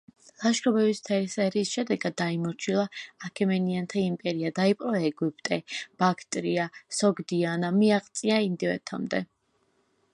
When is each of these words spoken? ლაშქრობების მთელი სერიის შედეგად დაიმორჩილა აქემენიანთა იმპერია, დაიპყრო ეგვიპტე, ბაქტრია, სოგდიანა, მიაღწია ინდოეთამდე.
ლაშქრობების 0.43 0.99
მთელი 1.01 1.27
სერიის 1.31 1.73
შედეგად 1.73 2.15
დაიმორჩილა 2.21 2.85
აქემენიანთა 3.27 3.99
იმპერია, 4.03 4.51
დაიპყრო 4.59 4.93
ეგვიპტე, 5.11 5.59
ბაქტრია, 6.03 6.65
სოგდიანა, 7.01 7.71
მიაღწია 7.81 8.39
ინდოეთამდე. 8.49 9.21